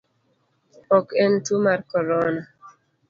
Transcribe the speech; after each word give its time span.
Ok 0.97 1.07
en 1.23 1.33
tuo 1.45 1.59
mar 1.65 1.79
corona? 1.91 2.41